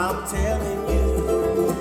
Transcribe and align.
I'm 0.00 0.24
telling 0.28 0.88
you, 0.90 1.74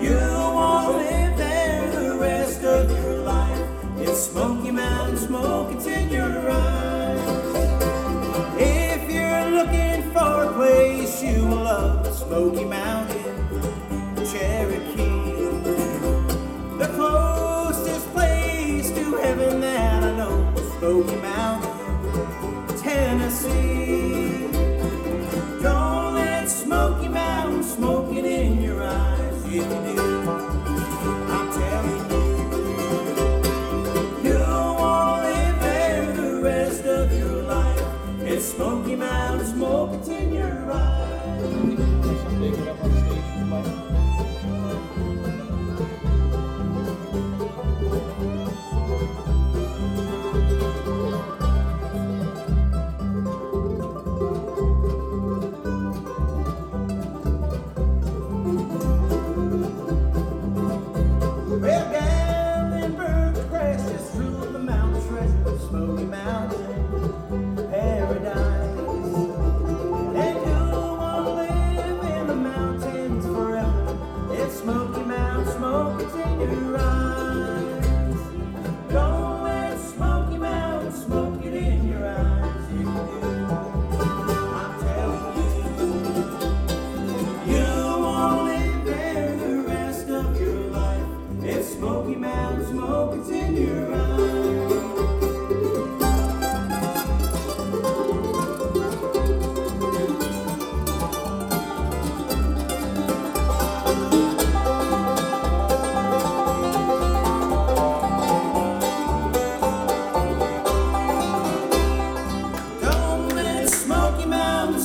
you 0.00 0.14
won't 0.14 0.98
live 0.98 1.36
there 1.36 1.90
the 1.90 2.16
rest 2.16 2.62
of 2.62 2.88
your 2.92 3.24
life. 3.24 3.68
It's 3.98 4.20
Smoky 4.30 4.70
Mountain 4.70 5.16
smoke, 5.16 5.72
it's 5.72 5.86
in 5.86 6.10
your 6.10 6.48
eyes. 6.48 7.18
If 8.56 9.10
you're 9.10 9.50
looking 9.50 10.12
for 10.12 10.44
a 10.44 10.52
place 10.52 11.20
you 11.24 11.44
will 11.44 11.64
love, 11.64 12.06
Smoky 12.14 12.64
Mountain, 12.64 13.34
Cherokee. 14.24 15.58
The 16.78 16.88
closest 16.94 18.12
place 18.12 18.92
to 18.92 19.16
heaven 19.16 19.60
that 19.60 20.04
I 20.04 20.16
know, 20.16 20.54
Smoky 20.78 21.16
Mountain. 21.16 21.71